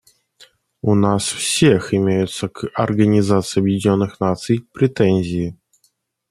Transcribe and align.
У 0.81 0.95
нас 0.95 1.25
всех 1.27 1.93
имеются 1.93 2.49
к 2.49 2.67
Организации 2.73 3.59
Объединенных 3.59 4.19
Наций 4.19 4.65
претензии. 4.73 5.55